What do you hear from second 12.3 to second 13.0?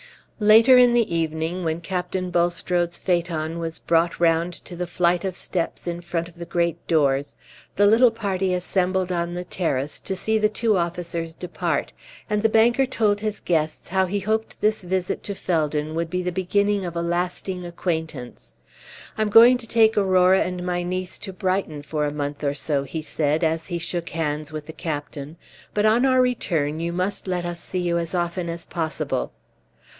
the banker